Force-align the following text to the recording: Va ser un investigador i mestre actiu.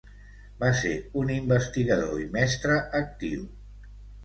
Va 0.63 0.71
ser 0.79 0.93
un 1.23 1.33
investigador 1.35 2.25
i 2.25 2.27
mestre 2.39 2.81
actiu. 3.03 3.49